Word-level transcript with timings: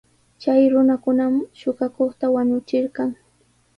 Chay 0.41 0.61
runakunam 0.71 1.33
suqakuqta 1.59 2.25
wañuchirqan. 2.35 3.09